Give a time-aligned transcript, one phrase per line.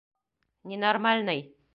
[0.67, 1.41] Ненормальный!